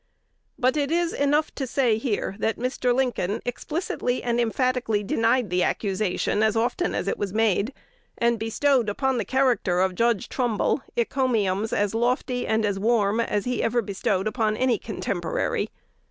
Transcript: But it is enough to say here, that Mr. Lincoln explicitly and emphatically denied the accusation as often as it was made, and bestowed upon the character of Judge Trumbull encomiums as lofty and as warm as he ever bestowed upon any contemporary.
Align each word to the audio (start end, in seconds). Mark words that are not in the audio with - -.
But 0.57 0.77
it 0.77 0.89
is 0.89 1.13
enough 1.13 1.53
to 1.53 1.67
say 1.67 1.99
here, 1.99 2.35
that 2.39 2.57
Mr. 2.57 2.91
Lincoln 2.91 3.39
explicitly 3.45 4.23
and 4.23 4.41
emphatically 4.41 5.03
denied 5.03 5.51
the 5.51 5.61
accusation 5.61 6.41
as 6.41 6.55
often 6.55 6.95
as 6.95 7.07
it 7.07 7.19
was 7.19 7.35
made, 7.35 7.71
and 8.17 8.39
bestowed 8.39 8.89
upon 8.89 9.19
the 9.19 9.25
character 9.25 9.79
of 9.79 9.93
Judge 9.93 10.27
Trumbull 10.27 10.81
encomiums 10.97 11.71
as 11.71 11.93
lofty 11.93 12.47
and 12.47 12.65
as 12.65 12.79
warm 12.79 13.19
as 13.19 13.45
he 13.45 13.61
ever 13.61 13.79
bestowed 13.83 14.25
upon 14.27 14.57
any 14.57 14.79
contemporary. 14.79 15.69